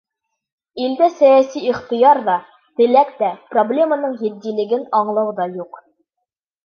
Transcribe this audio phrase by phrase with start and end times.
[0.85, 2.37] Илдә сәйәси ихтыяр ҙа,
[2.81, 5.83] теләк тә, проблеманың етдилеген аңлау ҙа юҡ.